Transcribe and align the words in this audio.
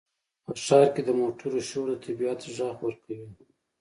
په 0.45 0.51
ښار 0.63 0.87
کې 0.93 1.01
د 1.05 1.09
موټرو 1.19 1.59
شور 1.69 1.87
د 1.91 1.93
طبیعت 2.05 2.39
غږ 2.55 2.77
ورکوي. 2.83 3.27